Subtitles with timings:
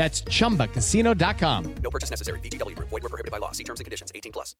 [0.00, 1.74] That's chumbacasino.com.
[1.82, 2.40] No purchase necessary.
[2.40, 2.88] VGW Group.
[2.88, 3.52] Void were prohibited by law.
[3.52, 4.10] See terms and conditions.
[4.14, 4.54] 18 plus.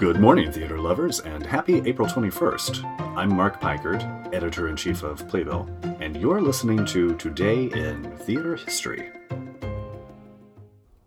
[0.00, 2.82] Good morning, theater lovers, and happy April 21st.
[3.16, 4.02] I'm Mark Peikert,
[4.34, 5.68] editor in chief of Playbill,
[6.00, 9.10] and you're listening to Today in Theater History.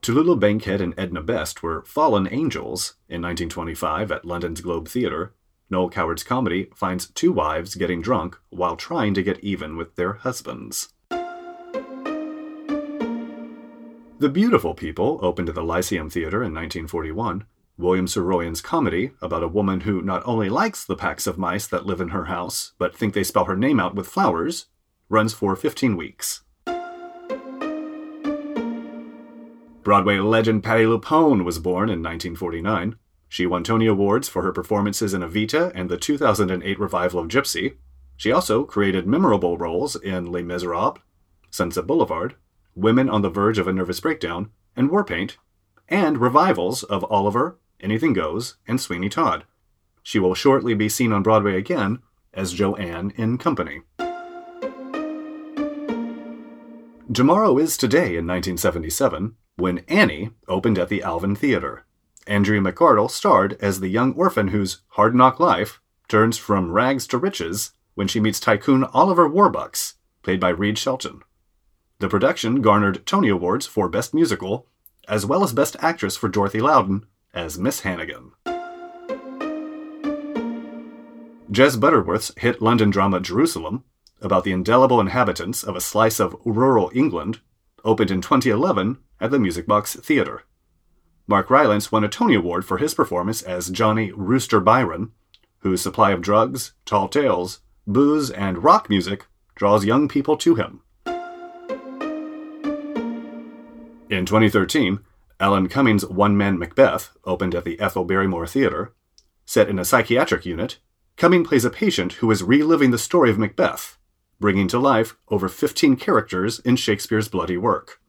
[0.01, 5.33] Tallulah Bankhead and Edna Best were fallen angels in 1925 at London's Globe Theatre.
[5.69, 10.13] Noel Coward's comedy finds two wives getting drunk while trying to get even with their
[10.13, 10.93] husbands.
[14.17, 17.45] The Beautiful People opened at the Lyceum Theatre in 1941.
[17.77, 21.85] William Saroyan's comedy about a woman who not only likes the packs of mice that
[21.85, 24.67] live in her house, but think they spell her name out with flowers,
[25.09, 26.43] runs for 15 weeks.
[29.83, 32.95] Broadway legend Patti LuPone was born in 1949.
[33.27, 37.75] She won Tony Awards for her performances in Evita and the 2008 revival of Gypsy.
[38.17, 40.99] She also created memorable roles in Les Miserables,
[41.49, 42.35] Sunset Boulevard,
[42.75, 45.37] Women on the Verge of a Nervous Breakdown, and Warpaint,
[45.87, 49.43] and revivals of Oliver, Anything Goes, and Sweeney Todd.
[50.03, 51.99] She will shortly be seen on Broadway again
[52.33, 53.81] as Joanne in Company.
[57.11, 61.85] Tomorrow is today in 1977 when Annie opened at the Alvin Theater.
[62.27, 67.17] Andrea McArdle starred as the young orphan whose hard knock life turns from rags to
[67.17, 71.21] riches when she meets tycoon Oliver Warbucks, played by Reid Shelton.
[71.99, 74.67] The production garnered Tony Awards for Best Musical,
[75.07, 78.31] as well as Best Actress for Dorothy Loudon as Miss Hannigan.
[81.51, 83.83] Jez Butterworth's hit London drama Jerusalem,
[84.19, 87.39] about the indelible inhabitants of a slice of rural England,
[87.83, 90.43] opened in 2011 at the Music Box Theatre.
[91.27, 95.11] Mark Rylance won a Tony Award for his performance as Johnny Rooster Byron,
[95.59, 99.25] whose supply of drugs, tall tales, booze, and rock music
[99.55, 100.81] draws young people to him.
[104.07, 104.99] In 2013,
[105.39, 108.93] Alan Cumming's one man Macbeth opened at the Ethel Barrymore Theatre.
[109.45, 110.77] Set in a psychiatric unit,
[111.17, 113.97] Cummings plays a patient who is reliving the story of Macbeth,
[114.39, 117.99] bringing to life over 15 characters in Shakespeare's bloody work.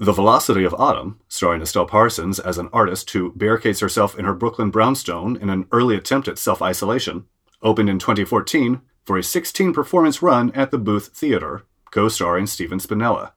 [0.00, 4.32] The Velocity of Autumn, starring Estelle Parsons as an artist who barricades herself in her
[4.32, 7.24] Brooklyn brownstone in an early attempt at self isolation,
[7.62, 12.78] opened in 2014 for a 16 performance run at the Booth Theater, co starring Stephen
[12.78, 13.32] Spinella.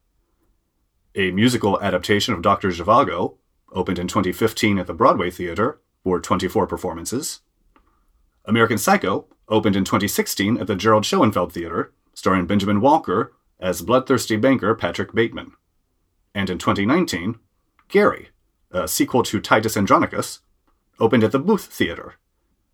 [1.16, 2.70] A musical adaptation of Dr.
[2.70, 3.38] Zhivago
[3.72, 7.40] opened in 2015 at the Broadway Theater for 24 performances.
[8.46, 14.36] American Psycho opened in 2016 at the Gerald Schoenfeld Theater, starring Benjamin Walker as bloodthirsty
[14.36, 15.54] banker Patrick Bateman.
[16.34, 17.38] And in 2019,
[17.88, 18.30] Gary,
[18.72, 20.40] a sequel to Titus Andronicus,
[21.00, 22.16] opened at the Booth Theater.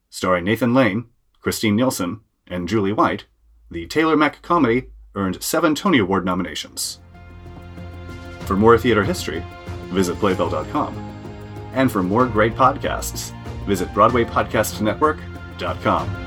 [0.09, 1.05] Starring Nathan Lane,
[1.41, 3.25] Kristine Nielsen, and Julie White,
[3.69, 6.99] the Taylor Mac comedy earned seven Tony Award nominations.
[8.41, 9.43] For more theater history,
[9.87, 10.95] visit playbill.com.
[11.73, 13.31] And for more great podcasts,
[13.65, 16.26] visit BroadwayPodcastNetwork.com.